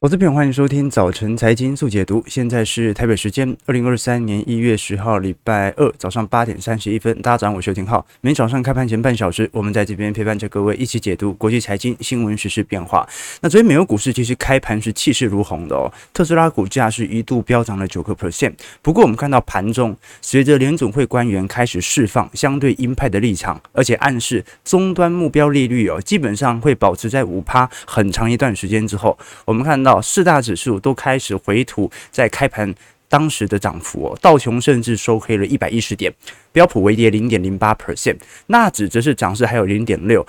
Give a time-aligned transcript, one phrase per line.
[0.00, 2.24] 我这边欢迎收听早晨财经速解读。
[2.26, 7.20] 现在是台北时间二零二三年一月十号礼拜二早上八点三十一分。
[7.20, 8.06] 大家早上好，我是邱廷浩。
[8.22, 13.06] 每早上开盘前半小时，我们在这边陪伴着各位一起解读国际财经新闻、时事变化。
[13.42, 18.54] 那昨天美国股市其实开盘是气势如虹的哦，特斯拉股价是一度飙涨了九个 percent。
[18.80, 29.89] 不过我们看到盘中随着联总会官员开始释放相对鹰派的立场，而且暗示终端目标利率哦基本上会保持在五趴很长一段时间之后，我们看到。
[29.98, 32.74] 四大指数都开始回吐，在开盘
[33.08, 36.12] 当时的涨幅哦，道琼甚至收黑了一百一十点，
[36.52, 40.26] 标普微跌零点零八 percent，纳指则是涨势还有零点六。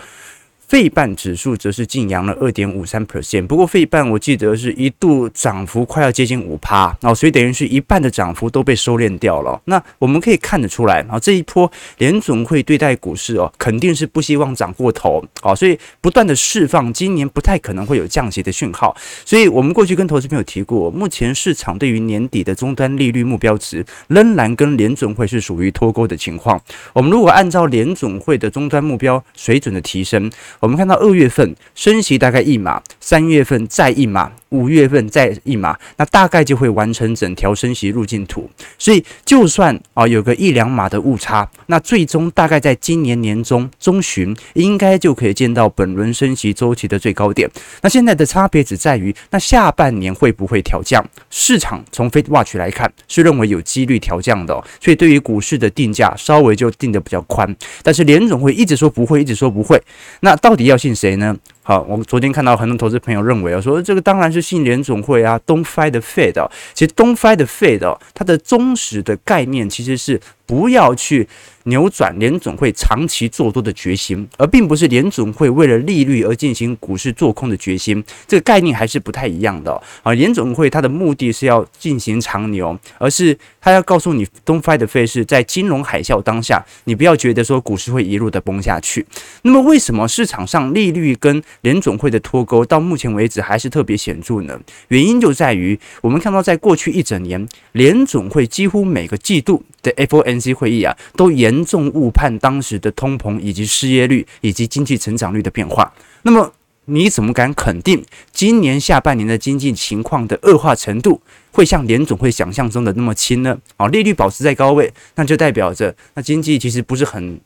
[0.72, 9.62] 费半指数则是净扬了二点五三 percent，不过费半我记得是一度涨幅快要接近五趴，哦，所以等于是一半的涨幅都被收敛掉了。
[9.66, 18.96] 那我们可以看得出来，啊，这一波联准会对待股市哦，肯定是不希望涨过头，哦，所以不断的释放，今年不太可能会有降息的讯号。
[19.26, 26.58] 所以我们过去跟投资朋友提过，目前市场对于年底的终端利率目标值仍然跟联准会是属于脱钩的情况。
[26.94, 30.32] 我们如果按照联准会的终端目标水准的提升，
[30.62, 38.48] 我们看到二月份升息大概一码，三月份再一码，五月份再一码，那大概就会完成整条升息路径图。
[38.78, 47.50] 所以就算啊有个一两码的误差，那最终大概在今年年中中旬应该就可以见到本轮升息周期的最高点。
[47.82, 51.04] 那现在的差别只在于，那下半年会不会调降？
[51.32, 57.56] 市场从 FedWatch 来看是认为有几率调降的，所以对于股市的定价稍微就定得比较宽。
[57.82, 59.82] 但是联总会一直说不会，一直说不会，
[60.20, 60.51] 那到。
[60.52, 61.34] 到底要信谁呢？
[61.64, 66.46] 好，我们昨天看到很多投资朋友认为啊，说这个当然是信联总会啊，Don't fight the Fed。
[66.74, 70.20] 其实 Don't fight the Fed，它的忠实的概念其实是
[70.52, 71.26] 不要去
[71.66, 78.04] 扭转联总会长期做多的决心，而并不是联总会为了利率而进行股市做空的决心。
[78.28, 80.12] 这个概念还是不太一样的啊。
[80.12, 89.06] 联总会它的目的是要进行长牛，而是它要告诉你，Don't fight the Fed 是在金融海啸当下，你不要觉得说股市会一路的崩下去。
[89.44, 94.60] 那么为什么市场上利率跟联总会的脱钩到目前为止还是特别显著呢？
[94.90, 105.94] 原因就在于我们看到，在过去一整年，联总会几乎每个季度的 FOMC 会议啊，都严重误判当时的通膨以及失业率以及经济成长率的变化。
[106.24, 106.54] 那么
[106.86, 111.22] 你怎么敢肯定今年下半年的经济情况的恶化程度
[111.52, 113.58] 会像联总会想象中的那么轻呢？
[113.78, 117.40] 啊，利率保持在高位，那就代表着那经济其实不是很。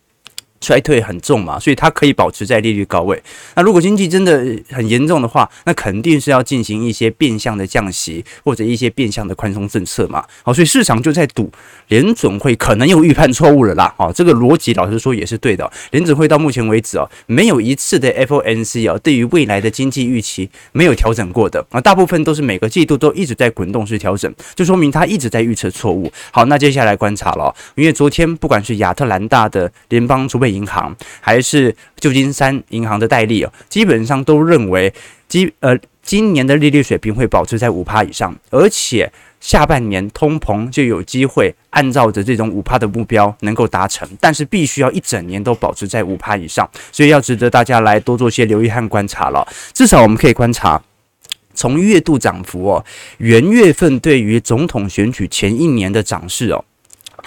[0.62, 3.22] 衰退很重嘛，所以它可以保持在利率高位。
[3.56, 10.24] 那如果经济真的很严重的话，那肯定是要进行一些变相的降息或者一些变相的宽松政策嘛。
[10.44, 11.52] 好，所以市场就在赌
[11.90, 13.94] 联准会可能又预判错误了啦。
[13.98, 15.72] 好，这个逻辑老实说也是对的。
[15.92, 26.12] 联准会到目前为止哦，没有一次的 FOMC 哦，对于未来的经济预期没有调整过的啊，大部分都是每个季度都一直在滚动式调整，就说明它一直在预测错误。
[26.32, 34.94] 好，那接下来观察了，因为昨天不管是亚特兰大的联邦储备银行还是旧金山银行的代理哦，基本上都认为
[35.28, 49.48] 今呃今年的利率水平会保持在五趴以上，而且下半年通膨就有机会按照着这种五趴的目标能够达成，但是必须要一整年都保持在五趴以上，所以要值得大家来多做些留意和观察了。
[49.74, 50.80] 至少我们可以观察
[51.56, 52.86] 从月度涨幅哦，
[53.18, 56.64] 元月份对于总统选举前一年的涨势哦。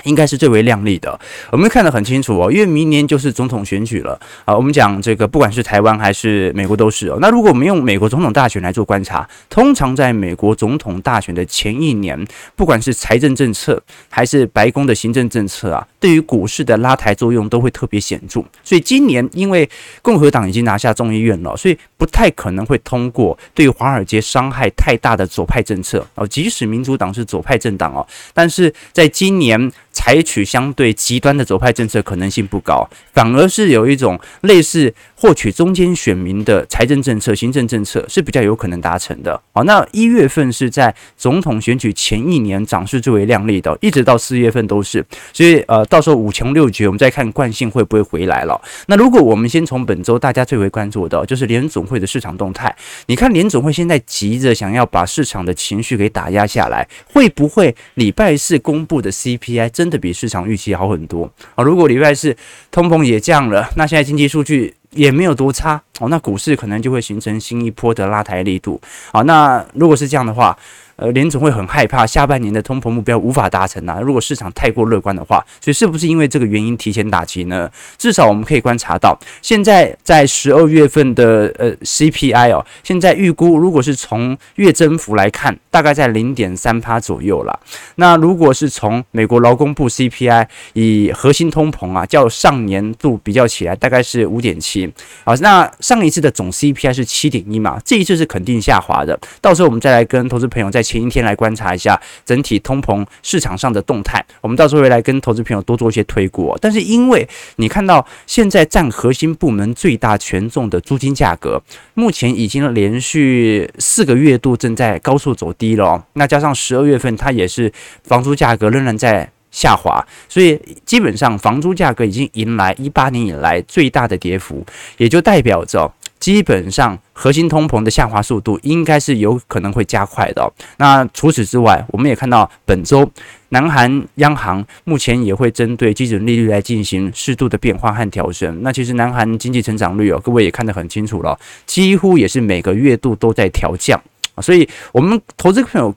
[0.05, 1.19] 应该是最为亮丽的，
[1.51, 4.55] 我们看得很清楚哦，因为明年就是总统选举了啊。
[4.55, 7.19] 我们讲这个，不管是台湾还是美国都是哦。
[7.21, 12.27] 那如果我们用美国总统大选来做观察，通常在美国总统大选的前一年，
[12.57, 18.45] 不管是财政政策还是白宫的行政政策啊，对于股市的拉抬作用都会特别显著。
[18.63, 19.69] 所以今年因为
[20.03, 26.27] 共和党已经拿下众议院了，所以不太可能会通过对华尔街伤害太大的左派政策哦。
[26.27, 29.71] 即使民主党是左派政党哦，但是在今年。
[29.99, 39.41] 采取相对极端的左派政策可能性不高，反而是有一种类似获取中间选民的财政政策、行政政策是比较有可能达成的。
[39.53, 45.05] 好，那一月份是在总统选举前一年涨势最为亮丽的，一直到四月份都是。
[45.33, 48.61] 所以呃，到时候五穷六绝，我们再看惯性会不会回来了。
[48.87, 52.73] 那如果我们先从本周大家最为关注的，就是联总会的市场动态。
[53.07, 61.65] 你看联总会现在急着想要把市场的情绪给打压下来，会不会礼拜四公布的 CPI 真的比市场预期好很多啊！
[61.65, 62.37] 如果礼拜四
[62.71, 68.81] 通膨也降了，那现在经济数据也没有多差哦，那股市可能就会形成新一波的拉抬力度。
[69.13, 70.57] 好，那如果是这样的话，
[70.99, 74.01] 呃，联总会很害怕下半年的通膨目标无法达成啊。
[74.01, 77.71] 如果市场太过乐观的话，所以是不是因为这个原因提前打击呢？
[77.97, 87.57] 至少我们可以观察到，现在在十二月份的呃 CPI 哦，现在预估如果是从月增幅来看，大概在零点三趴左右啦。
[87.95, 94.93] 那如果是从美国劳工部 CPI 以核心通膨啊，较上年度比较起来，大概是五点七。
[95.25, 99.17] 好，那上一次的总 CPI 是七点一嘛，这一次是肯定下滑的。
[99.41, 106.57] 到时候我们再来跟投资朋友再前一天来观察一下整体通膨市场上的动态，我们到时候会来跟投资朋友多做一些推估。
[106.63, 111.63] 但是因为你看到现在占核心部门最大权重的租金价格，
[111.93, 117.71] 目前已经连续四个月度正在高速走低了，那加上十二月份它也是
[118.05, 124.65] 房租价格仍然在下滑，所以基本上房租价格已经迎来一八年以来最大的跌幅，
[124.97, 125.93] 也就代表着。
[126.21, 130.53] 基本上，核心通膨的下滑速度应该是有可能会加快的。
[130.77, 133.09] 那除此之外，我们也看到本周
[133.51, 138.63] 南韩央行目前也会针对基准利率来进行适度的变化和调整。
[138.63, 144.01] 那其实南韩经济成长率哦，各位也看得很清楚了，几乎也是每个月度都在调降。
[144.43, 145.95] 所以，我们投资朋友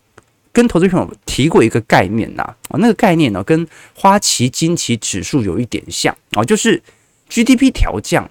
[0.51, 6.81] 跟投资朋友提过一个概念呐，啊，那个概念呢，跟花旗金奇指数有一点像啊，就是
[7.29, 8.29] GDP 调降。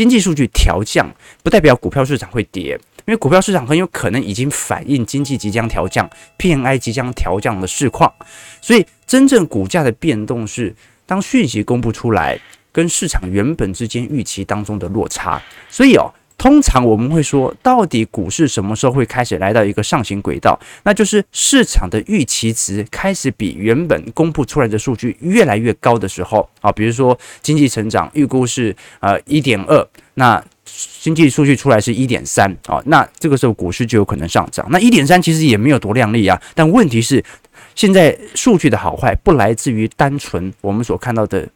[0.00, 2.70] 经济数据调降不代表股票市场会跌，
[3.04, 6.08] 因为股票市场很有可能已经反映经济即将调降、
[6.38, 8.10] PMI 即将调降的市况，
[8.62, 10.74] 所以真正股价的变动是
[11.04, 12.40] 当讯息公布出来，
[12.72, 15.38] 跟市场原本之间预期当中的落差，
[15.68, 16.10] 所以哦。
[16.40, 20.58] 通常我们会说，到底股市什么时候会开始来到一个上行轨道？
[20.84, 30.42] 那就是市场的预期值开始比原本公布出来的数据越来越高的时候啊，比如说经济成长预估是呃一点二，那
[31.02, 34.66] 经济数据出来是一点三啊，那这个时候股市就有可能上涨。
[34.70, 37.22] 那一点三其实也没有多亮丽啊，但问题是
[37.74, 41.46] 现在数据的好坏不来自于单纯我们所看到的。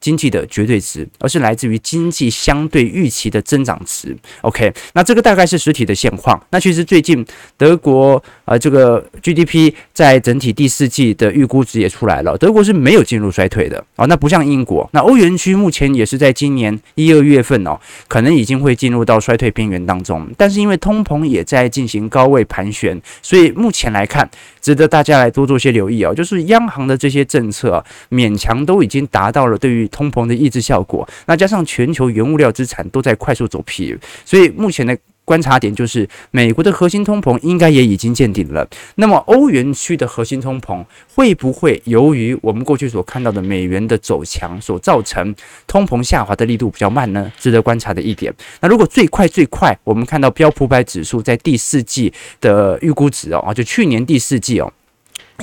[0.00, 4.16] 经济的绝对值，而是来自于经济相对预期的增长值。
[4.42, 6.40] OK，那这个大概是实体的现况。
[6.50, 7.24] 那其实最近
[7.56, 14.06] 德国呃这个 GDP 在整体第四季的预估值也出来了，德国是没有进入衰退的哦。
[14.06, 20.28] 那不像英国，那欧元区目前也是在今年一二月份哦，可能已经会进入到衰退边缘当中。
[20.36, 24.28] 但是因为通膨也在进行高位盘旋，所以目前来看，
[24.60, 26.14] 值得大家来多做些留意哦。
[26.14, 38.66] 就是央行的这些政策，勉强都已经达到了对于通膨的抑制效果，那加上全球原物料资产都在快速走皮，所以目前的观察点就是，美国的核心通膨应该也已经见顶了。
[38.94, 40.82] 那么欧元区的核心通膨
[41.14, 45.34] 会不会由于我们过去所看到的美元的走强所造成
[45.66, 47.30] 通膨下滑的力度比较慢呢？
[47.38, 48.32] 值得观察的一点。
[48.60, 52.10] 那如果最快最快，我们看到标普百指数在第四季
[52.40, 54.72] 的预估值哦，就去年第四季哦。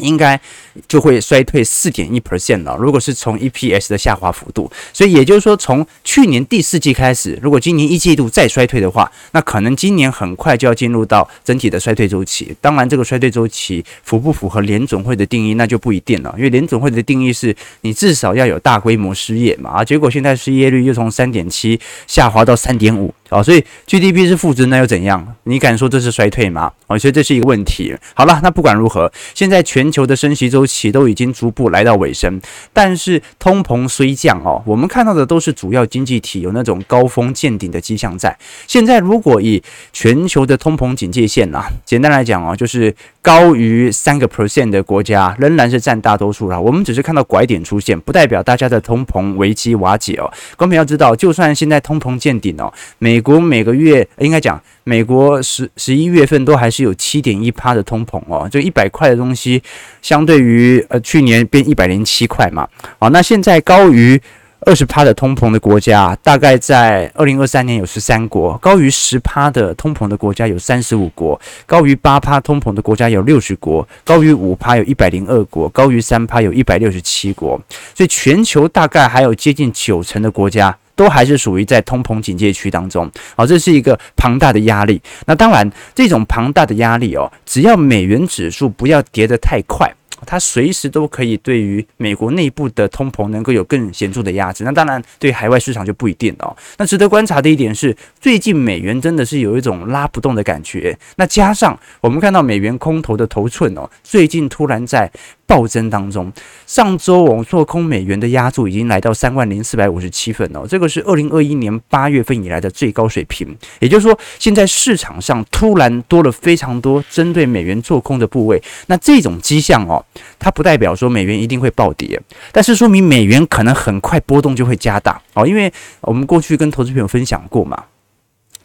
[0.01, 0.39] 应该
[0.87, 2.75] 就会衰退四点一 percent 了。
[2.77, 12.55] 如果是从 EPS 的下滑幅度，所以也就是说，从去年第四季开始，如果今年一季度再衰退的话，那可能今年很快就要进入到整体的衰退周期。
[12.59, 16.33] 当然，这个衰退周期符不符合联总会的定义，那就不一定了。
[16.37, 23.13] 因为联总会的定义是你至少要有大规模失业嘛，啊，结果现在失业率又从三点七下滑到三点五。
[23.29, 25.35] 哦，所以 GDP 是负值，那又怎样？
[25.43, 26.71] 你敢说这是衰退吗？
[26.87, 27.95] 哦，所以这是一个问题。
[28.13, 32.39] 好了，那不管如何，现在全球的升息周期都已经逐步来到尾声，
[32.71, 38.37] 但是通膨虽降哦，我们看到的都是主要经济体有那种高峰见顶的迹象在。
[38.67, 39.61] 现在如果以
[39.91, 46.59] 全球的通膨警戒线啊，简单来讲哦，就是高于三个 percent 的国家仍然是占大多数啦。
[46.59, 50.31] 我们只是看到拐点出现，不代表大家的通膨危机瓦解哦。
[50.55, 59.63] 观众要知道，就算现在通膨见顶哦，每美国每个月应该讲，美国十十一月份都还是有七点一趴的通膨哦，就一百块的东西，
[60.01, 62.67] 相对于呃去年变一百零七块嘛，
[62.99, 64.21] 好，那现在高于
[64.65, 77.57] 二十趴的通膨的国家，大概在二零二三年有十三国，高于十趴的通膨的国家有三十五国，高于八趴通膨的国家有六十国，高于五趴有一百零二国，高于三趴有一百六十七国，
[77.95, 80.77] 所以全球大概还有接近九成的国家。
[80.95, 85.01] 都还是属于在通膨警戒区当中，好，这是一个庞大的压力。
[85.25, 89.93] 那当然，这种庞大的压力哦，只要美元指数不要跌得太快。
[90.25, 96.55] 它随时都可以对于美国内部的通膨能够有更显著的压制，那当然对海外市场就不一定了哦。
[96.77, 100.97] 那值得观察的一点是，最近美元真的是有一种拉不动的感觉。
[101.17, 105.11] 那加上我们看到美元空头的头寸哦，最近突然在
[105.45, 106.31] 暴增当中。
[106.65, 113.55] 上周我们做空美元的押注已经来到三万零四百五十七份哦，这个是二零二一年八月份以来的最高水平。
[113.79, 118.61] 也就是说，现在市场上突然多了非常多针对美元做空的部位。
[118.87, 120.03] 那这种迹象哦，
[120.39, 122.21] 它不代表说美元一定会暴跌，
[122.51, 125.71] 但是说明美元可能很快波动就会加大哦，因为
[126.01, 127.83] 我们过去跟投资朋友分享过嘛。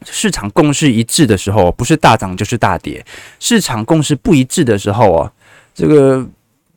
[0.04, 3.02] 市场共识一致的时候，不是大涨就是大跌；
[3.38, 5.32] 市场共识不一致的时候哦，
[5.74, 6.26] 这个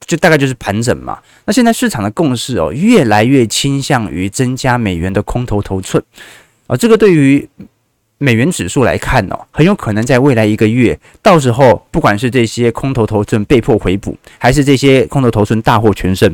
[0.06, 1.20] 就大概就是盘整嘛。
[1.46, 6.04] 那现在市场的共识哦，越来越倾向于增加美元的空头头寸
[6.68, 6.76] 啊。
[6.76, 7.48] 这个对于
[8.18, 16.34] 美元指数来看哦，很有可能在未来一个月，到时候不管是这些空头头寸被迫回补，还是这些空头头寸大获全胜。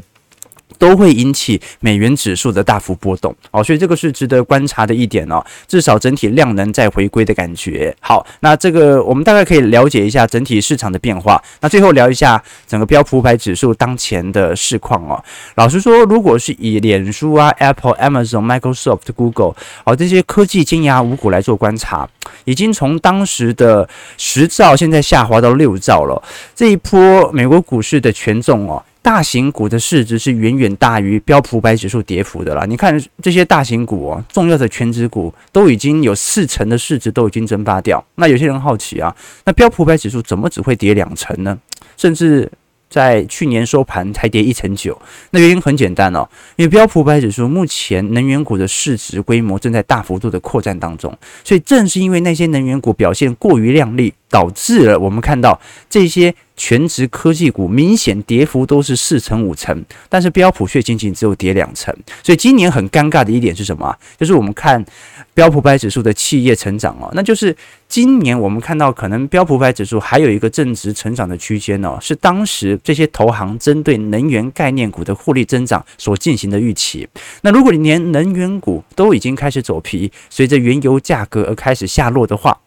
[0.77, 5.43] 都会引起美元指数的大幅波动哦，所以这个是值得观察的一点哦。
[5.67, 7.95] 至少整体量能在回归的感觉。
[7.99, 11.41] 好，那这个我们大概可以了解一下整体市场的变化。
[11.61, 15.21] 那最后聊一下整个标普五百指数当前的市况哦。
[15.55, 22.07] 老实说，如果是以脸书啊、Apple、Amazon、Microsoft、Google 哦这些科技尖牙五股来做观察，
[22.45, 26.21] 已经从当时的十兆现在下滑到六兆了。
[26.55, 28.83] 这一波美国股市的权重哦。
[29.01, 32.65] 大型股的市值是远远大于标普五百指数跌幅的啦。
[32.65, 38.03] 你看这些大型股哦，重要的权值股都已经有四成的市值都已经蒸发掉。
[38.15, 39.15] 那有些人好奇啊，
[39.45, 41.57] 那标普五百指数怎么只会跌两成呢？
[41.95, 42.51] 甚至
[42.89, 44.99] 在去年收盘才跌一成九。
[45.31, 46.27] 那原因很简单哦，
[46.57, 56.35] 因为标普五百指数目前能源股的市值规模正在大幅度的扩展当中，所以正是因为那些能源股表现过于亮丽，导致了我们看到这些。
[56.59, 63.95] 全职科技股明显跌幅都是四成五成，但是标普却仅仅只有跌两成，所以今年很尴尬的一点是什么？
[64.17, 64.85] 就是我们看
[65.33, 67.55] 标普百指数的企业成长哦，那就是
[67.87, 77.07] 今年我们看到可能标普百指数还有一个正值成长的区间哦，是当时这些投行针对能源概念股的获利增长所进行的预期。
[77.41, 82.59] 那如果你连能源股都已经开始走皮，随着原油价格而开始下落的话，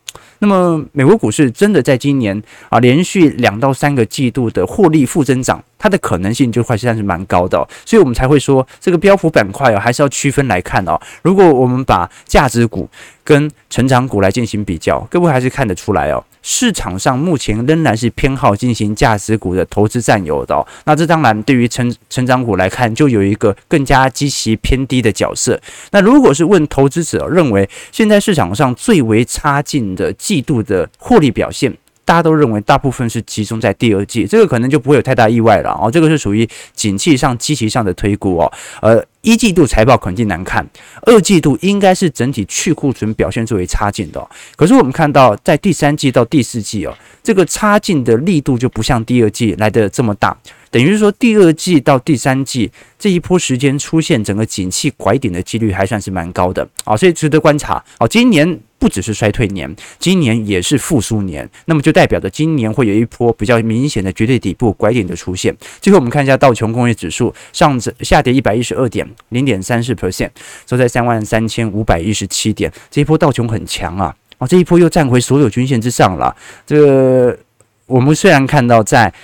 [0.43, 10.97] 那么，美国股市真的在今年啊，连续两到三个季度的获利负增长，它的可能性就会算是蛮高的，所以我们才会说这个标普板块哦，还是要区分来看哦。
[11.23, 12.89] 如果我们把价值股
[13.25, 16.23] 跟成长股来进行比较，各位还是看得出来哦。
[16.45, 25.61] 市场上目前仍然是偏好进行价值股的投资占有的，那这当然对于成成长股来看，就有一个更加积极偏低的角色。
[25.91, 35.91] 那如果是问投资者认为现在市场上最为差劲的季度的获利表现，大家都认为大部分是集中在第二季，这个可能就不会有太大意外了哦。
[35.91, 39.05] 这个是属于景气上积极上的推估哦，呃。
[39.23, 40.69] 一季度财报肯定难看，
[41.03, 44.21] 二季度应该是整体去库存表现最为差劲的。
[44.57, 46.93] 可是我们看到，在第三季到第四季哦，
[47.23, 50.37] 这个差劲的力度就不像第二季来得这么大。
[50.73, 52.69] 等于是说，第二季到第三季
[52.99, 58.09] 这一波时间出现整个景气拐点的几率还算是蛮高的啊，所以值得观察哦。
[58.09, 65.57] 今年不只是衰退年，今年也是复苏年，那么就代表着今年会有一波比较明显的绝对底部拐点的出现。
[65.81, 70.31] 最后我们看一下道琼工业指数上下跌一百一十二点，零点三四 percent，
[70.67, 72.73] 收在三万三千五百一十七点。
[72.91, 76.35] 这一波道琼很强啊，哦，这一波又站回所有均线之上了。
[76.67, 77.39] 这个
[77.87, 79.15] 我们虽然看到在。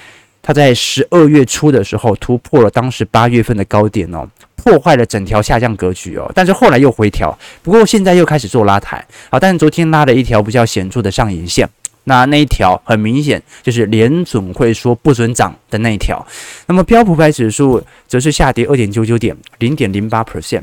[0.41, 4.27] 它在十二月初的时候突破了当时八月份的高点哦，
[4.69, 11.67] 破坏了整条下降格局哦，但是后来又回调，不过现在又开始做拉抬，啊，但是昨天拉了一条比较显著的上影线，
[12.05, 16.23] 那那一条很明显就是联准会说不准涨的那一条，
[16.67, 20.63] 那么标普牌指数则是下跌二点九九点，零点零八 percent。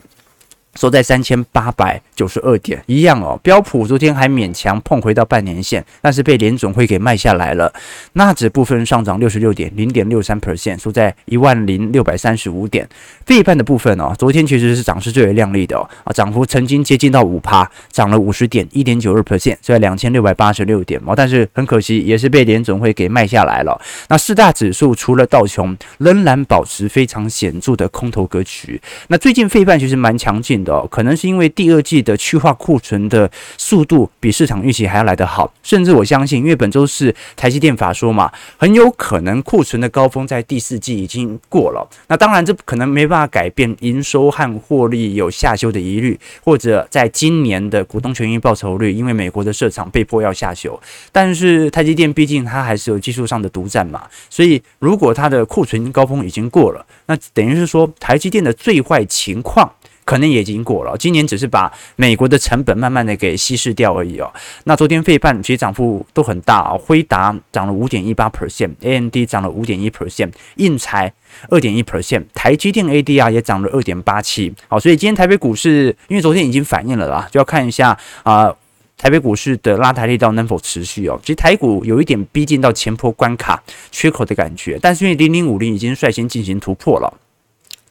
[0.80, 3.40] 收在三千八百九十二点，一样哦。
[3.42, 7.74] 标普昨天还勉强碰回到半年线，但是被联准会给卖下来了。
[8.14, 12.88] 纳指部分上涨六十六点，零点六三 percent，收在一万零六百三十五点。
[13.26, 21.14] 费半的部分哦，昨天其实是涨势最为亮丽的哦，啊，涨幅曾经接近到五趴，涨了五十点，一点九二 percent，收在两千六百八十六点哦。
[21.16, 23.80] 但是很可惜，也是被联准会给卖下来了。
[24.10, 28.82] 那四大指数除了道琼，仍然保持非常显著的空头格局。
[29.08, 30.86] 那最近费半其实蛮强劲的。
[30.88, 41.88] 可能是因为第二季的去化库存的速度比市场预期还要来得好，甚至我相信，因为本周是台积电法说嘛，很有可能库存的高峰在第四季已经过了。
[42.08, 50.80] 那当然，这可能没办法改变营收和获利有下修的疑虑，或者在今年的股东权益报酬率，因为美国的设厂被迫要下修。
[51.12, 59.72] 但是台积电毕竟它还是有技术上的独占嘛，所以如果它的库存高峰已经过了，那等于是说台积电的最坏情况。
[60.06, 60.96] 可能也已经过了。
[60.98, 64.32] 今年只是把美国的成本慢慢的给稀释掉而已哦。
[64.64, 71.12] 那昨天费半其实涨幅都很大哦，辉达涨了五点一八 percent，AMD 涨了五点一 percent，应材
[71.50, 74.54] 二点一 percent，台积电 ADR 也涨了二点八七。
[74.70, 78.56] 好，所以今天台北股市因为昨天已经反映了啦，就要看一下啊。
[78.98, 81.20] 台北股市的拉抬力道能否持续哦？
[81.22, 87.14] 其实台股有一点逼近到前波关卡缺口的感觉，但是因为零零五零已经率先进行突破了，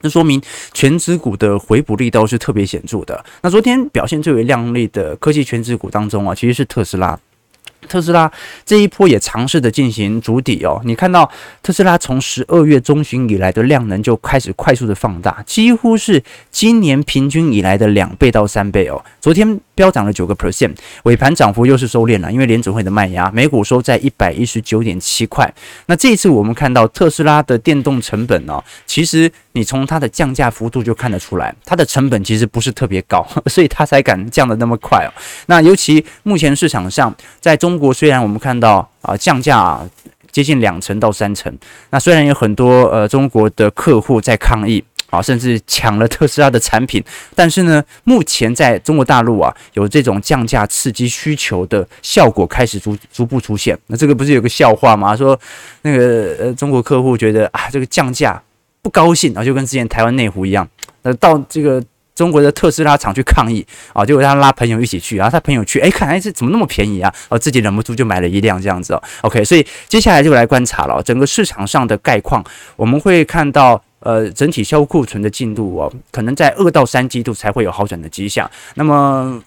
[0.04, 0.40] 那说明
[0.74, 3.24] 全指股的回补力道是特别显著的。
[3.40, 7.18] 那昨天表现最为亮丽的科技全指股当中啊，其实是特斯拉。
[7.88, 8.30] 特斯拉
[8.64, 11.30] 这一波也尝试的进行筑底哦，你看到
[11.62, 19.02] 特斯拉从十二月中旬以来的量能就开始快速的放大，几乎是今年平均以来的两倍到三倍哦。
[19.20, 20.74] 昨天飙涨了九个 percent，
[21.04, 25.52] 尾盘涨幅又是收敛了，因为联准会的卖压，每股收在一百一十九点七块。
[25.86, 35.10] 那这一次我们看到特斯拉的电动成本哦，其实你从它的降价幅度就看得出来，它的成本其实不是特别高， 所以它才敢降得那么快哦。
[35.46, 39.80] 那尤其目前市场上在中中国虽然我们看到啊降价
[40.30, 41.52] 接近两成到三成，
[41.90, 47.02] 那虽然有很多呃中国的客户在抗议啊，甚至抢了特斯拉的产品，
[47.34, 53.76] 但是呢，目前在中国大陆啊有这种降价刺激需求的效果开始逐逐步出现。
[53.88, 55.16] 那这个不是有个笑话吗？
[55.16, 55.36] 说
[55.82, 58.40] 那个呃中国客户觉得啊这个降价
[58.82, 60.68] 不高兴啊，就跟之前台湾内湖一样，
[61.02, 61.82] 那到这个。
[62.14, 67.12] 中国的特斯拉厂去抗议啊，结果他拉朋友一起去，然后他朋友去，哎，看来这怎么那么便宜啊？
[67.28, 69.02] 哦，自己忍不住就买了一辆这样子哦。
[69.22, 72.44] OK，所以接下来就来观察了整个市场上的概况，
[72.76, 78.48] 我们会看到呃整体销库存的进度哦，可能在二到三季度才会有好转的迹象。
[78.76, 79.42] 那么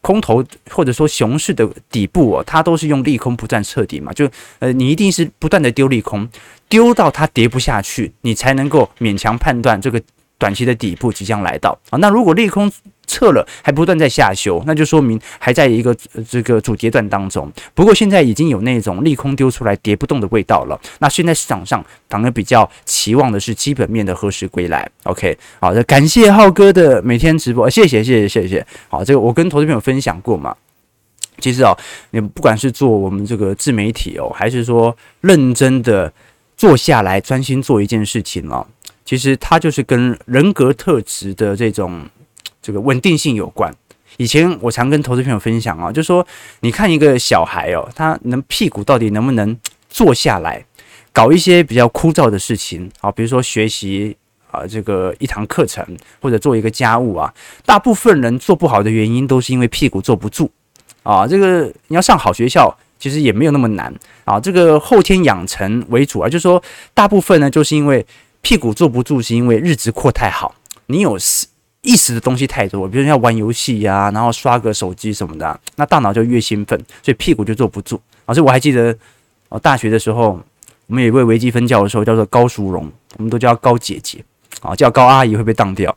[0.00, 4.26] 空头或者说熊市的底部哦，它都是用利空不断彻底嘛，就
[4.60, 6.26] 呃你一定是不断的丢利空，
[6.68, 10.00] 丢到它跌不下去，你才能够勉强判断这个。
[10.38, 12.70] 短期的底部即将来到啊，那如果利空
[13.06, 15.96] 撤了，还不断在下修，那就说明还在一个
[16.28, 17.50] 这个主跌段当中。
[17.72, 20.78] 不过现在已经有那种利空丢出来跌不动的味道了。
[20.98, 24.88] 那现在市场上反而比较期望的是基本面的何时归来。
[25.04, 28.66] OK，好的，感谢浩哥的每天直播，谢谢谢谢谢谢。
[28.88, 30.54] 好，这个我跟投资朋友分享过嘛。
[31.38, 31.76] 其实哦，
[32.10, 36.12] 你不管是做我们这个自媒体哦，还是说认真的
[36.56, 38.66] 坐下来专心做一件事情哦。
[39.06, 42.04] 其实它就是跟人格特质的这种
[42.60, 43.72] 这个稳定性有关。
[44.16, 46.26] 以前我常跟投资朋友分享啊，就说
[46.60, 49.56] 你看一个小孩哦，他能屁股到底能不能
[49.88, 50.64] 坐下来
[51.12, 54.16] 搞一些比较枯燥的事情啊，比如说学习
[54.50, 55.86] 啊这个一堂课程
[56.20, 57.32] 或者做一个家务啊，
[57.64, 60.50] 大部分人做不好的原因都是因为屁股坐不住
[61.04, 61.26] 啊。
[61.26, 64.40] 这个你要上好学校，其实也没有那么难啊。
[64.40, 66.60] 这个后天养成为主啊，就是说
[66.92, 68.04] 大部分呢就是因为。
[68.46, 70.54] 屁股坐不住，是因为日子过太好，
[70.86, 71.18] 你有
[71.82, 78.00] 意识的东西太多，比如要玩游戏呀，然后刷个手机什么的，那大脑就越兴奋，所以屁股就坐不住。
[78.24, 78.96] 而且我还记得，
[79.48, 80.40] 哦，大学的时候，
[80.86, 84.24] 我们有一位微积分教授叫做高淑荣，我们都叫高姐姐，
[84.60, 85.92] 啊，叫高阿姨会被当掉。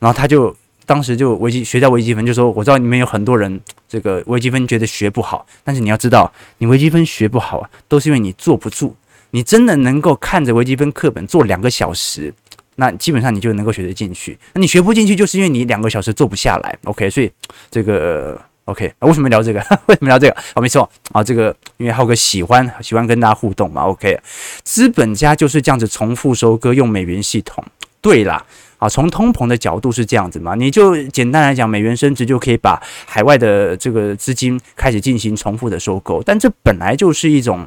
[0.00, 0.52] 然后他就
[0.84, 8.96] 当时就微积学到微积分，就说我知道你们有很多人这个微积分觉得学不好，但是你要知道，你微积分学不好啊，都是因为你坐不住。
[9.32, 12.32] 你真的能够看着微积分课本做两个小时，
[12.76, 14.38] 那基本上你就能够学得进去。
[14.52, 16.78] 那你学不进去，就是因为你两个小时做不下来。
[16.84, 17.30] OK，所以
[17.70, 19.58] 这个 OK，为什么聊这个？
[19.86, 20.36] 为什么聊这个？
[20.54, 23.82] 哦，没错啊，这个因为浩哥喜欢喜欢跟大家互动嘛。
[23.84, 24.20] OK，
[24.64, 27.64] 资本家就是这样子重复收割，用美元系统。
[28.02, 28.44] 对啦，
[28.76, 37.66] 啊，从通膨的角度是这样子嘛，你就简单来讲，美元升值就可以把海外的这个资金开始进行重复的收购，但这本来就是一种。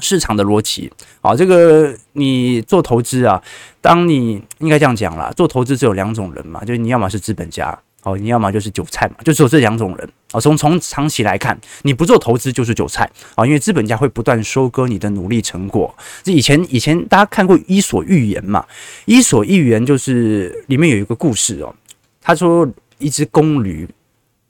[0.00, 3.42] 市场的逻辑，啊，这个你做投资啊，
[3.80, 10.10] 当你应该这样讲啦，做投资只有两种人嘛，就是你要么是资本家，哦，你要么就是韭菜嘛，就只有这两种人。
[10.32, 15.92] 啊，从从长期来看，你不做投资就是韭菜啊，因为资本家会不断收割你的努力成果。
[16.22, 18.60] 这以前以前大家看过《伊索寓言》嘛，
[19.06, 21.74] 《伊索寓言》就是里面有一个故事哦，
[22.20, 23.88] 他说一只公驴。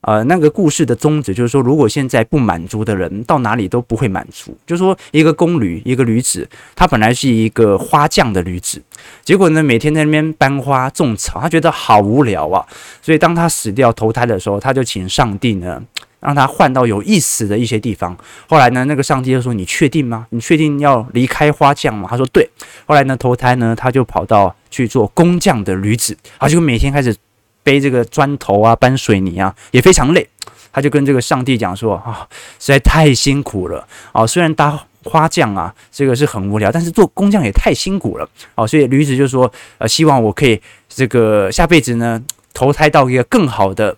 [0.03, 4.57] 呃，那个故事的宗旨就是说，如果现在不满足的人到哪里都不会满足。
[4.67, 8.83] 就是说，一个公驴，一个驴子，他本来是一个花匠的驴子，
[9.23, 12.67] 结果呢，每天在那边搬花种草，他觉得好无聊啊。
[13.03, 15.83] 所以当他死掉投胎的时候，他就请上帝呢，
[16.21, 18.17] 让他换到有意思的一些地方。
[18.49, 20.27] 后来呢，那个上帝就说：“你确定吗？
[20.31, 22.49] 你确定要离开花匠吗？”他说：“对。”
[22.87, 27.15] 后来呢，投胎呢，他就跑到去做工匠的驴子，他就每天开始。
[27.63, 30.29] 背这个砖头啊，搬水泥啊，也非常累。
[30.73, 32.27] 他就跟这个上帝讲说：“啊、
[32.61, 42.23] 实在太辛苦了啊、虽然当花匠啊，这个是很无聊，但是做工匠也太辛苦了啊、所以驴子就说：呃，希望我可以这个下辈子呢，
[42.55, 43.97] 投胎到一个更好的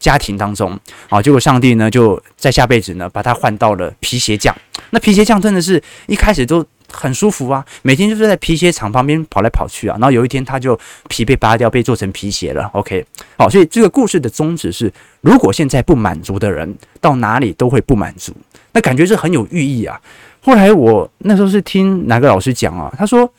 [0.00, 0.76] 家庭当中
[1.08, 4.52] 啊，结果上帝呢就在下辈子呢把他换到了皮鞋匠。
[4.90, 9.96] 那皮鞋匠真的是一开始都很舒服啊，每天就是在皮鞋厂旁边跑来跑去啊。
[9.98, 12.64] 然后有一天他就皮被扒掉，被做成皮鞋了。
[12.72, 13.04] OK，
[13.36, 18.32] 好，所以这个故事的宗旨是：如果现在不满足的人，到哪里都会不满足。
[18.72, 20.00] 那感觉是很有寓意啊。
[20.40, 23.30] 后来我那时候是听哪个老师讲啊，他说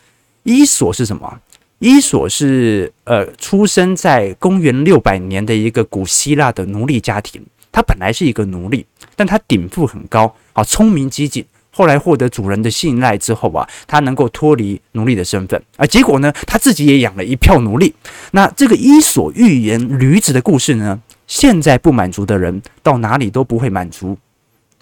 [0.44, 1.40] 伊索是什么？
[1.80, 7.42] 伊索是呃，出生在公元六百年的一个古希腊的奴隶家庭。
[7.72, 8.86] 他本来是一个奴隶，
[9.16, 11.46] 但他禀赋很高，啊，聪明机警。
[11.80, 15.64] 后来获得主人的信赖之后啊，他能够脱离奴隶的身份。
[15.78, 17.96] 啊，结果呢，他自己也养了一票奴隶。
[18.32, 24.18] 那这个伊索寓言驴子的故事呢，现在不满足的人到哪里都不会满足。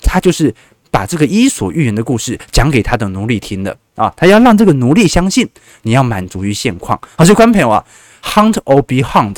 [0.02, 0.52] 他就是
[0.90, 3.78] 把这个伊索寓言的故事讲给他的奴隶听的。
[3.94, 5.48] 啊，他要让这个奴隶相信，
[5.84, 7.00] 你要满足于现况。
[7.16, 7.86] 好，所以观众朋友啊
[8.24, 9.38] ，hunt or be hunt，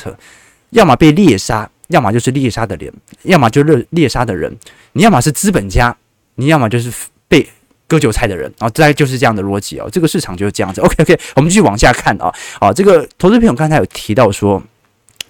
[0.70, 2.94] 要么被猎杀，要么就是猎杀的人，
[3.24, 4.58] 要么就是猎杀的人。
[4.94, 5.94] 你要么是资本家，
[6.36, 6.90] 你要么就是
[7.30, 7.48] 被
[7.88, 8.54] 割韭菜的人。
[8.60, 9.90] 啊，大概就是这样的逻辑哦。
[9.90, 10.82] 这个市场就是这样子。
[10.82, 12.30] OK OK， 我们继续往下看啊。
[12.60, 14.62] 啊，这个投资朋友刚才有提到说，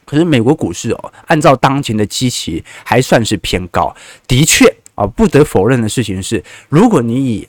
[0.05, 3.95] 可是美国股市哦，按照当前的基期还算是偏高。
[4.25, 7.47] 的确啊，不得否认的事情是，如果你以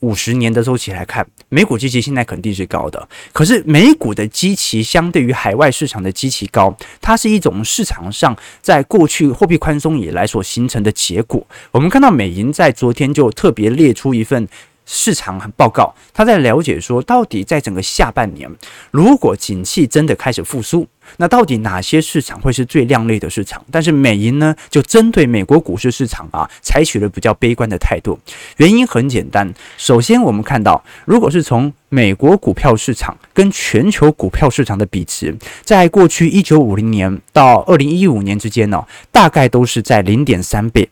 [0.00, 3.08] 五十年的周期来看，美股基期现在肯定是高的。
[3.32, 11.44] 可是美股的基期相对于海外市场的基期高，它是一种市场上在过去货币宽松以来所形成的结果。
[11.70, 14.48] 我们看到美银在昨天就特别列出一份。
[14.90, 18.50] 市场报告，他在了解说，到底在整个下半年，
[18.90, 20.86] 如果景气真的开始复苏，
[21.18, 23.62] 那到底哪些市场会是最亮丽的市场？
[23.70, 28.18] 但是美银呢，就针对美国股市市场啊，采取了比较悲观的态度。
[28.56, 40.88] 原因很简单，首先我们看到，如果是从美国股票市场跟全球股票市场的比值，在过去一九五零年到二零一五年之间呢，大概都是在零点三倍。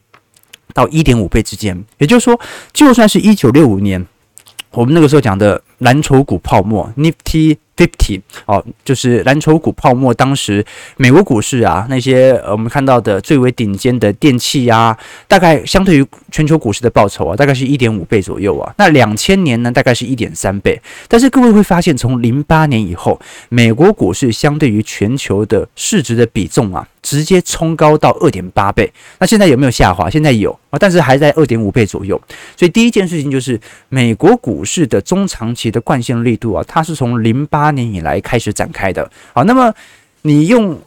[0.77, 2.39] 到一点五倍之间，也就是说，
[2.75, 4.07] 就算是一九六五年，
[4.73, 7.57] 我们那个时候讲的蓝筹股泡沫 （Nifty）。
[7.77, 10.15] Fifty 哦，就是蓝筹股泡沫。
[10.15, 10.65] 当时
[10.97, 14.97] 美国股市啊，那些呃我们看到的最为顶尖的电器啊，
[15.29, 18.75] 大概相对于全球股市的报酬啊，大概是一点五倍左右啊。
[18.79, 20.81] 那两千年呢，大概是一点三倍。
[21.07, 28.91] 但是各位会发现，从零八年以后，美国股市相对于全球的市值的比重啊，直接冲高到二点八倍。
[29.19, 30.09] 那现在有没有下滑？
[30.09, 32.19] 现在有啊，但是还在二点五倍左右。
[32.57, 33.61] 所以第一件事情就是，
[33.91, 37.66] 美国股市的中长期的惯性力度啊，它是从零八。
[37.67, 39.75] 八年以来开始展开的，好，那么
[40.23, 40.81] 你用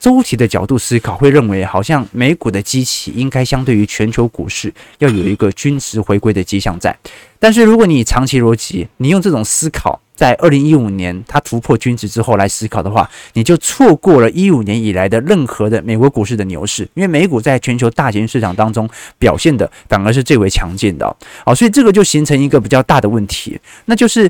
[0.00, 6.96] 周期的角度思考，会认为好像美股的机器应该相对于全球股市要有一个均值回归的迹象在。
[7.38, 21.16] 但是如果你长期逻辑，你用这种思考，在二零一五年它突破均值之后来思考的话，你就错过了一五年以来的任何的美国股市的牛市，因为美股在全球大型市场当中表现的反而是最为强劲的。
[21.44, 24.28] 好，所以这个就形成一个比较大的问题，那就是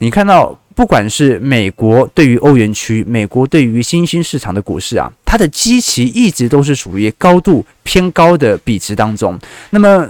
[0.00, 0.58] 你看到。
[0.72, 9.38] 不管是美国对于欧元区，美国对于新兴市场的股市啊，它的基期一直都是属于高度偏高的比值当中。
[9.70, 10.08] 那么，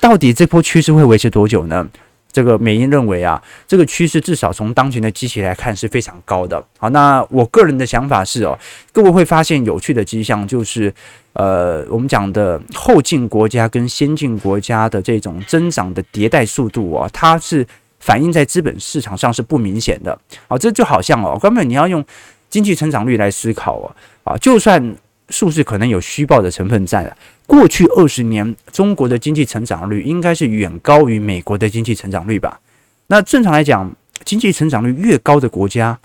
[0.00, 1.86] 到底这波趋势会维持多久呢？
[2.32, 6.60] 这个美英认为啊，这个趋势至少从当前的基期来看是非常高的。
[6.78, 8.58] 好，那我个人的想法是哦，
[8.90, 10.92] 各位会发现有趣的迹象，就是
[11.34, 17.64] 呃，我们讲的后进国家跟先进国家的这种增长的迭代速度啊，它是。
[18.00, 22.04] 反映在资本市场上是不明显的，好，这就好像哦，根本你要用
[22.48, 24.96] 经济成长率来思考哦，啊，就算
[25.28, 32.58] 数字可能有虚报的成分在了，过去二十年中国的经济成长率应该是远高于美国的经济成长率吧？
[33.06, 35.98] 那正常来讲，经济成长率越高的国家，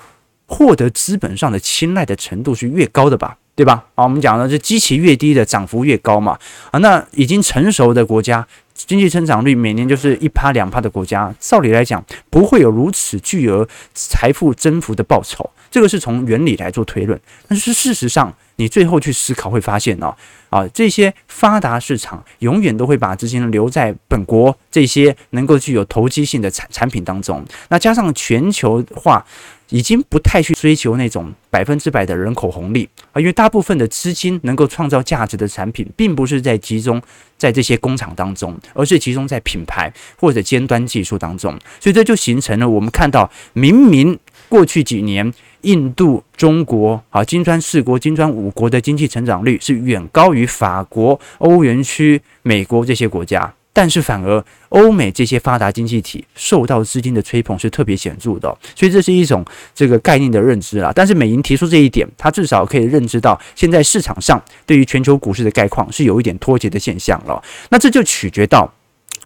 [0.46, 3.38] 获得资本上的青睐的程度是越高的吧？
[3.56, 3.86] 对吧？
[3.96, 6.38] 啊，我们讲的是基期越低的涨幅越高嘛，
[6.72, 8.46] 啊，那已经成熟的国家。
[8.76, 17.20] 经济增长率每年就是一趴两趴的国家，照理来讲不会有如此巨额财富增幅的报酬，这个是从原理来做推论。
[17.48, 20.14] 但是事实上，你最后去思考会发现哦，
[20.50, 27.44] 啊，这些发达市场永远都会把资金留在本国这些能够具有投机性的产产品当中。
[27.70, 29.26] 那加上全球化。
[29.70, 37.02] 已经不太去追求那种百分之百的人口红利啊，因为大部分的资金能够创造价值的产品，并不是在集中
[37.38, 41.58] 在这些工厂当中，而是集中在品牌或者尖端技术当中。
[41.80, 53.52] 所以这就形成了我们看到，明明过去几年印度、中国啊、金砖四国、金砖五国的经济成长率是远高于法国、欧元区、美国这些国家。
[53.76, 60.94] 但是反而欧美这些发达经济体受到资金的吹捧是特别显著的，所以这是一种这个概念的认知啦。
[60.96, 67.44] 但是美银提出这一点，它至少可以认知到现在市场上对于全球股市的概况是有一点脱节的现象了。
[67.68, 68.74] 那这就取决到。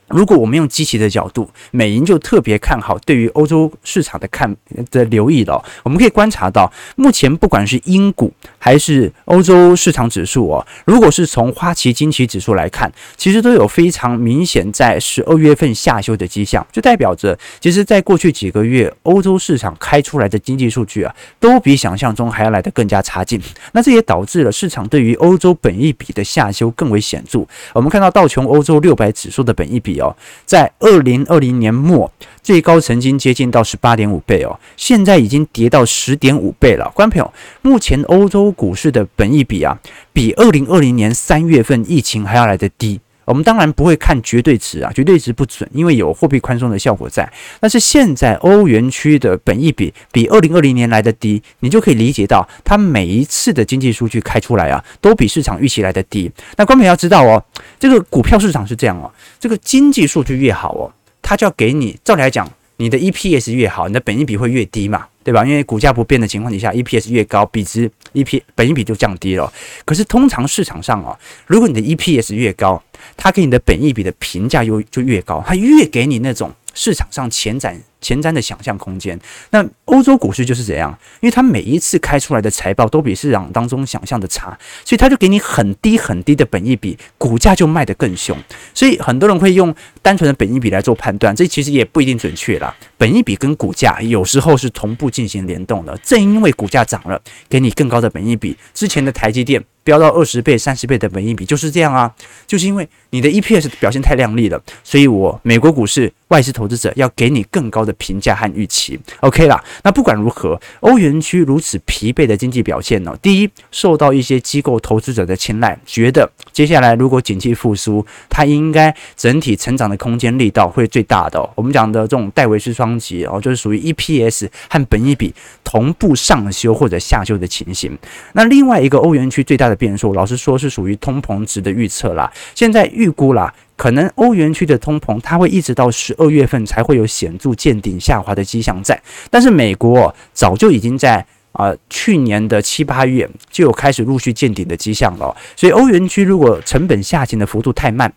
[0.09, 4.55] 如果我们用积极的角度，美银就特别看好对于欧洲市场的看
[4.89, 5.63] 的留意了。
[5.83, 23.39] 我们可以观察到，目前不管是英股还是欧洲市场指数哦，如果是从花旗经期指数来看，其实都有非常明显在十二月份下修的迹象，就代表着其实在过去几个月，欧洲市场开出来的经济数据啊，都比想象中还要来得更加差劲。
[23.73, 27.45] 那这也导致了市场对于欧洲本益比的下修更为显著。
[27.73, 29.98] 我们看到道琼欧洲六百指数的本益比。
[29.99, 36.91] 哦，在二零二零年末最高曾经接近到十八点五倍哦，现在已经跌到十点五倍了。
[36.95, 39.79] 观众朋友，目前欧洲股市的本益比啊，
[40.13, 42.99] 比二零二零年三月份疫情还要来得低。
[43.29, 47.31] 我们当然不会看绝对值啊，绝对值不准，因为有货币宽松的效果在。
[47.59, 56.31] 但是现在欧元区的本益比比二零二零年来的低，你就可以理解到，它每一次的经济数据开出来啊，都比市场预期来的低。
[56.57, 57.43] 那观众要知道哦，
[57.79, 65.05] 这个股票市场是这样哦，这个经济数据越好哦，它就要给你，照理来讲，你的 EPS 越好，你的本益比会越低嘛。
[65.21, 65.45] 对吧？
[65.45, 69.51] 因为股价不变的情况底下，EPS 越高，比值 EP 本益比就降低了。
[69.85, 71.15] 可是通常市场上哦，
[71.45, 72.81] 如果你的 EPS 越高，
[73.17, 76.51] 它给你的本益比的评价又就越高，它越给你那种。
[76.75, 88.37] 市场上前瞻前瞻的想象空间，那欧洲股市就是这样，因为它每一次开出来的财报都比市场当中想象的差，所以它就给你很低很低的本益比，股价就卖得更凶。
[88.73, 92.73] 所以很多人会用单纯的本益比来做判断，这其实也不一定准确啦。
[92.97, 98.55] 本益比跟股价有时候是同步进行联动的，正因为股价涨了，给你更高的本益比。
[98.73, 99.61] 之前的台积电。
[99.83, 102.13] 飙到二十倍、三十倍的本益比就是这样啊，
[102.45, 108.99] 就是因为你的 EPS 表现太亮丽了，所以我美国股市外资投资者要给你更高的评价和预期。
[109.21, 113.15] OK 啦，那不管如何，欧元区如此疲惫的经济表现呢？
[113.21, 121.49] 第一，受到一些机构投资者的青睐，觉得接下来如果景气复苏，它应该整体成长的空间力道会最大的。
[121.55, 127.97] 我们讲的这种戴维斯双击哦，就是属于 EPS 和本益比同步上修或者下修的情形。
[128.33, 132.31] 那另外一个欧元区最大的变数，老实说是属于通膨值的预测啦。
[132.53, 139.01] 现在预估啦，可能欧元区的通膨它会一直到十二月份才会有显著见顶下滑的迹象在。
[139.31, 145.35] 但是美国早就已经在啊、去年的七八月就有开始陆续见顶的迹象了。
[145.55, 148.13] 所以欧元区如果成本下行的幅度太慢，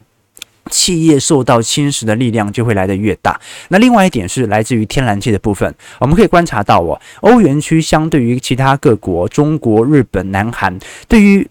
[0.71, 3.41] 企业受到侵蚀的力量就会来得越大。
[3.69, 11.47] 那另外一点是来自于天然气的部分，我们可以观察到哦，欧元区相对于其他各国，中国、日本、南韩，对于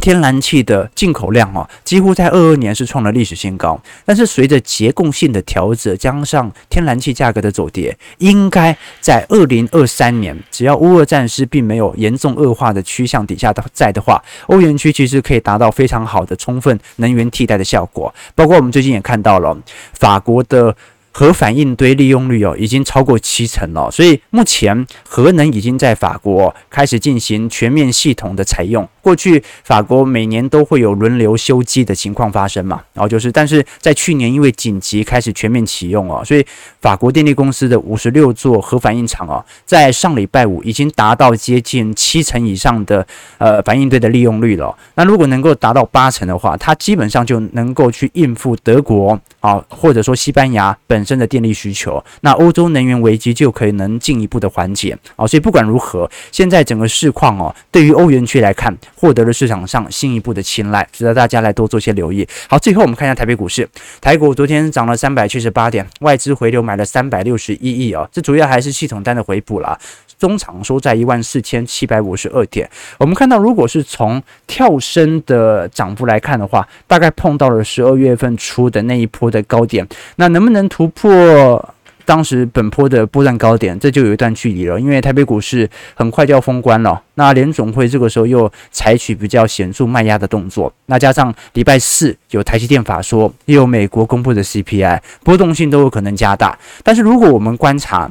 [0.00, 3.80] 天然气的进口量哦，几乎在二二年是创了历史新高。
[4.04, 18.14] 但是随着结构性的调整，加上天然气价格的走跌，应该在二零二三年，只要乌俄战事并没有严重恶化的趋向底下的在的话，欧元区其实可以达到非常好的充分能源替代的效果。
[18.34, 19.56] 包括我们最近也看到了
[19.92, 20.76] 法国的。
[21.18, 28.86] 核反应堆利用率哦，已经超过七成了，所以目前核能已经在法国开始进行全面系统的采用。
[29.06, 36.44] 过去法国每年都会有轮流休机的情况发生嘛，然后就是，但是在去年因为紧急开始全面启用哦，所以
[36.80, 43.06] 法国电力公司的五十六座核反应厂哦，在上礼拜五已经达到接近七成以上的
[43.38, 44.76] 呃反应堆的利用率了。
[44.96, 51.06] 那如果能够达到八成的话，它基本上就能够去应付德国啊，或者说西班牙本。
[51.06, 62.26] 身的电力需求，那欧洲能源危机就可以能进一步的缓解啊，所以不管如何，现在整个市况哦，对于欧元区来看，获得了市场上进一步的青睐，值得大家来多做些留意。
[62.48, 63.68] 好，最后我们看一下台北股市，
[64.00, 69.78] 台股昨天涨了三百七十八点，外资回流买了三百六十一亿啊，这主要还是系统单的回补啦。
[70.18, 72.66] 中场收在一万四千七百五十二点。
[72.98, 79.86] 我们看到，如果是从跳升的涨幅来看的话，大概碰到了十二月份初的那一波的高点。
[80.16, 81.74] 那能不能突破
[82.06, 83.78] 当时本波的波段高点？
[83.78, 84.80] 这就有一段距离了。
[84.80, 90.72] 因为台北股市很快就要封关了，那联总会这个时候又采取比较显著卖压的动作。
[90.86, 96.58] 那加上礼拜四有台积电法说，又有美国公布的 CPI，波动性都有可能加大。
[96.82, 98.10] 但是如果我们观察，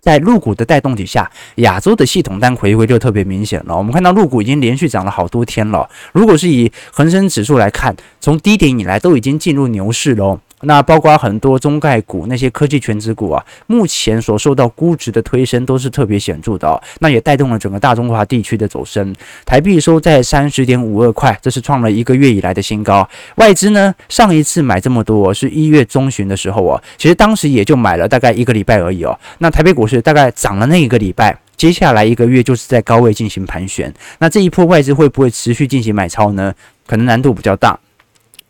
[0.00, 3.76] 在陆股的带动底下，亚洲的系统单回归就特别明显了。
[3.76, 5.88] 我们看到陆股已经连续涨了好多天了。
[6.12, 10.38] 如果是以恒生指数来看，从低点以来都已经进入牛市了。
[10.62, 16.82] 那包括很多中概股、那些科技权值股啊，目前所受到估值的推升都是特别显著的哦。
[17.00, 19.14] 那也带动了整个大中华地区的走升，
[19.44, 23.06] 台币收在三十点五二块，这是创了一个月以来的新高。
[23.36, 29.16] 外资呢，上一次买这么多是一月中旬的时候哦，其实当时也就买了大概一个礼拜而已哦。
[29.38, 33.92] 那台北股市大概涨了那一个礼拜，接下来一个月就是在高位进行盘旋。
[34.18, 36.54] 那这一波外资会不会持续进行买超呢？
[36.86, 37.78] 可能难度比较大。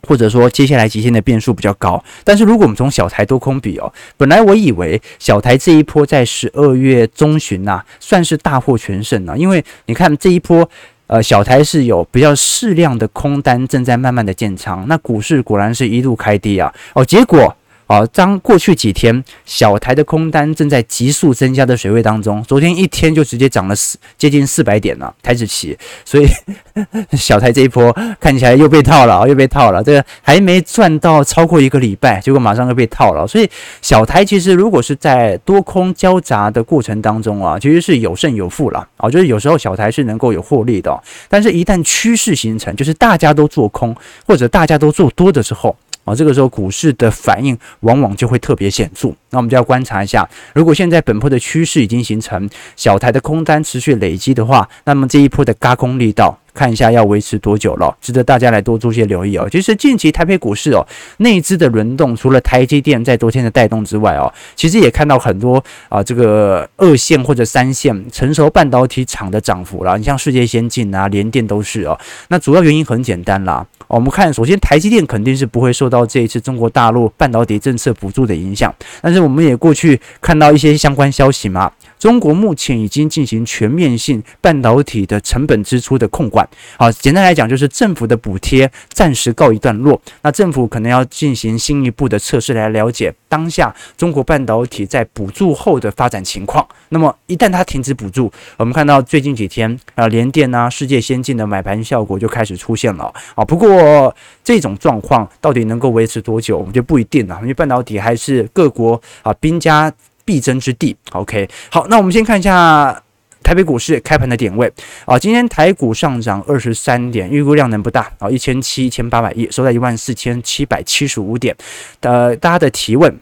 [0.07, 2.03] 或者说，接下来几天的变数比较高。
[2.25, 10.69] 但是如果我们从小台多空比哦，本来我以为小台这一波在十二月中旬呐、算是大获全胜了、因为你看这一波，
[11.09, 17.57] 呃，小台是有比较适量的空单正在慢慢的建仓，那股市果然是一路开低啊，哦，结果。
[17.88, 26.27] 好，当过去几天小台的空单正在急速增加的水位当中，昨天一天就直接涨了四接近四百点了，台指期，所以
[27.16, 33.49] 小台这一波看起来又被套了，又被套了，这个还没赚到超过一个礼拜，结果马上又被套了，所以
[33.81, 43.94] 小台其实如果是在多空交杂的过程当中啊，其实是有胜有负了啊，就是有时候小台是能够有获利的，但是一旦趋势形成，就是大家都做空
[44.27, 45.77] 或者大家都做多的时候。
[46.07, 49.09] 啊，这个时候股市的反应往往就会特别显著。
[49.29, 56.38] 那我们就要观察一下，如果现在本波的趋势已经形成，小台的空单持续累积的话，那么这一波的嘎空力道。
[56.57, 59.47] 看一下要维持多久了，值得大家来多做些留意哦。
[59.53, 60.81] 其实近期台北股市哦，
[61.19, 69.99] 内资的轮动，除了台积电在昨天的带动之外哦，其实也看到很多啊这个二线或者三线成熟半导体厂的涨幅了。
[69.99, 71.99] 你像世界先进啊、联电都是哦。
[72.29, 81.71] 那主要原因很简单啦，我们看首先台积电肯定是不会受到这一次中国大陆半导体政策补助的影响，但是我们也过去看到一些相关消息嘛。
[81.99, 86.49] 中国目前已经进行全面性半导体的成本支出的控管。
[86.79, 90.01] 好，简单来讲就是政府的补贴暂时告一段落。
[90.23, 96.67] 那政府可能要进行进一步的测试来了解当下中国半导体在补助后的发展情况。
[96.91, 103.45] 那么一旦它停止补助，我们看到最近几天啊，联电啊、世界先进的买盘效果就开始出现了啊。
[103.45, 109.93] 不过这种状况到底能够维持多久，我们就不一定了，因为半导体还是各国啊兵家
[110.27, 110.95] 必争之地。
[111.12, 113.03] OK，好，那我们先看一下
[113.43, 114.71] 台北股市开盘的点位
[115.07, 115.19] 啊。
[115.19, 121.57] 今天台股上涨二十三点，预估量能不大啊，一千七千八百亿，收在一万四千七百七十五点。
[122.01, 123.17] 呃，大家的提问，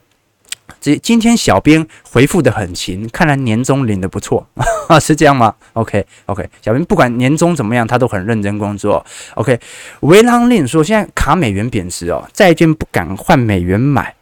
[0.81, 4.47] 这今天小编回复的很勤，看来年终领的不错
[4.89, 9.05] 啊， 是这样吗？OK OK，小编不管年终怎么样，他都很认真工作。
[9.35, 9.61] OK，
[10.01, 14.15] 维朗令说现在卡美元贬值哦，债券不敢换美元买。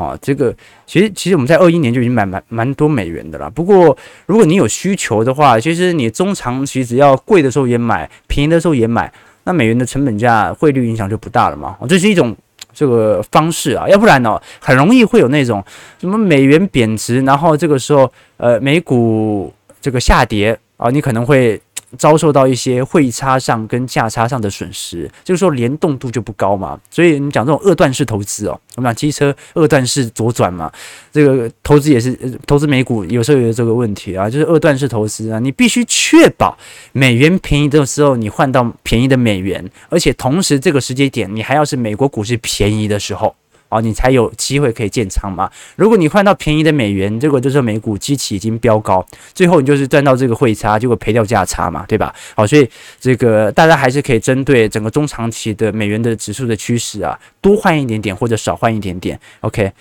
[0.00, 0.54] 啊，这个
[0.86, 3.50] 其实其实我们在二一年就已经买蛮蛮多美元的了。
[3.50, 9.12] 不过如果你有需求的话，其实你中长期只要贵的时候也买，便宜的时候也买，
[9.44, 11.76] 那美元的成本价汇率影响就不大了嘛。
[11.80, 12.34] 哦，这是一种
[12.72, 15.62] 这个方式啊，要不然呢，很容易会有那种
[15.98, 21.60] 什么美元贬值，然后这个时候呃美股这个下跌啊，你可能会。
[21.98, 26.78] 遭受到一些汇差上跟价差上的损失，就是说联动度就不高嘛。
[26.90, 30.70] 所以你讲这种二段式投资哦，我们讲机车二段式左转嘛，
[31.12, 36.56] 这个投资也是投资美股，有时候有这个问题啊，就是二段式投资啊，你必须确保
[36.92, 43.34] 美元便宜的时候，你换到便宜的美元，而且同时这个时间点你还要是美国股市便宜的时候。
[43.70, 45.50] 哦，你才有机会可以建仓嘛。
[45.76, 52.14] 如果你换到便宜的美元，结果就是美股基期已经飙高，最后你就是赚到这个汇差，结果赔掉价差嘛，对吧？
[52.34, 52.68] 好，所以
[53.00, 59.18] 这个大家还是可以针对整个中长期的美元的指数的趋势啊，多换一点点或者少换一点点。
[59.40, 59.72] OK，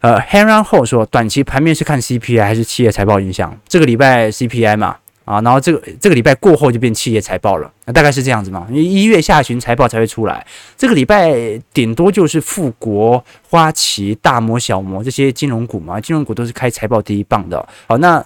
[0.00, 3.58] 呃，Henry Ho 说，短期盘面是看 CPI 还是企业财报影响？
[3.68, 4.96] 这个礼拜 CPI 嘛。
[5.26, 8.64] 啊，然后这个这个礼拜过后就变企业财报了，那大概是这样子嘛？
[8.70, 10.46] 因为一月下旬财报才会出来，
[10.78, 17.68] 这个礼拜顶多就是富国、花旗、大摩、小摩这些金融股嘛，金融股都是开财报第一棒的。
[17.88, 18.24] 好，那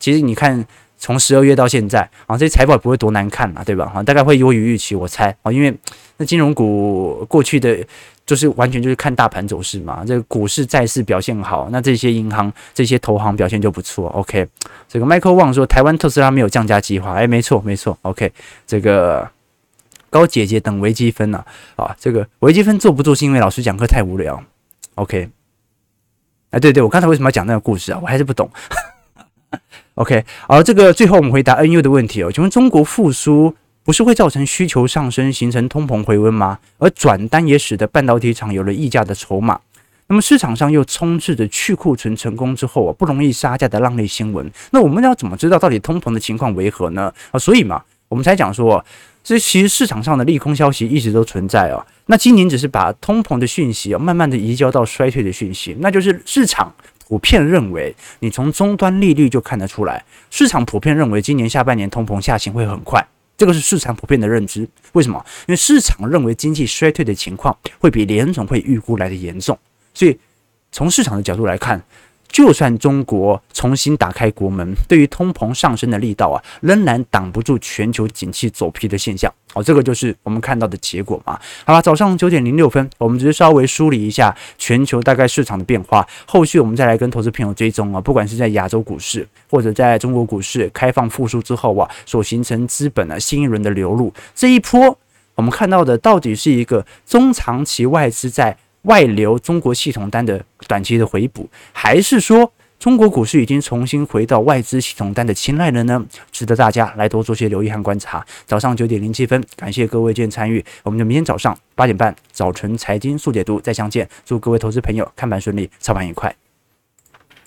[0.00, 0.66] 其实你看
[0.98, 3.90] 从十二月到现在啊，这些财报也不会多难看嘛，对吧？
[3.94, 5.74] 啊，大概会优于预期，我猜啊，因为
[6.18, 7.78] 那金融股过去的。
[8.28, 14.06] 就是完全就是看大盘走势嘛，这个股市债市表现好，那这些银行这些投行表现就不错。
[14.10, 14.46] OK，
[14.86, 17.96] 这个 Michael Wang 说台湾特斯拉没有降价计划，哎，没错没错。
[18.02, 18.30] OK，
[18.66, 19.26] 这个
[20.10, 21.42] 高姐姐等微积分呢？
[21.76, 24.44] 啊，这个微积分做不做是因为老师讲课太无聊。
[24.96, 25.30] OK，
[26.50, 27.98] 哎，对对，我刚才为什么要讲那个故事啊？
[28.02, 28.50] 我还是不懂。
[29.98, 33.52] OK，而，这个最后我们回答 NU 的问题哦，请问中国复苏？
[33.82, 36.58] 不是会造成需求上升，形成通膨回温吗？
[36.78, 39.58] 而转单也使得半导体厂有了溢价的筹码。
[40.06, 44.48] 那么市场上又充斥着去库存成功之后啊，不容易杀价的浪类新闻。
[44.70, 47.12] 那我们要怎么知道到底通膨的情况为何呢？
[47.32, 48.84] 啊，所以嘛，我们才讲说，
[49.24, 51.84] 这其实市场上的利空消息一直都存在哦。
[52.06, 56.72] 那今年只是把通膨的讯息啊，慢慢的移交到衰退的讯息，那就是市场
[57.08, 63.02] 普遍认为，你从终端利率就看得出来，市场普遍认为今年下半年通膨下行会很快，
[63.36, 64.68] 这个是市场普遍的认知。
[64.92, 65.24] 为什么？
[65.46, 69.58] 因为市场认为经济衰退的情况会比联总会预估来的严重，
[69.94, 70.18] 所以
[70.70, 71.82] 从市场的角度来看。
[72.38, 79.28] 就算中国重新打开国门，对于通膨上升的力道啊，仍然挡不住全球景气走皮的现象。
[79.52, 81.36] 好，这个就是我们看到的结果嘛。
[81.64, 88.00] 好了，早上九点零六分，我们只是稍微梳理一下全球大概市场的变化，后续我们再来跟投资朋友追踪啊。
[88.00, 94.96] 不管是在亚洲股市或者在中国股市开放复苏之后啊，所形成资本啊新一轮的流入，这一波
[95.34, 98.56] 我们看到的到底是一个中长期外资在。
[98.82, 106.04] 外流中国系统单的短期的回补，还是说中国股市已经重新回到外资系统单的青睐了呢？
[106.30, 108.24] 值得大家来多做些留意和观察。
[108.46, 114.08] 早上九点零七分，感谢各位今天参与，我们就明天早上八点半早晨财经速解读再相见。
[114.24, 116.47] 祝各位投资朋友看盘顺利，操盘愉快。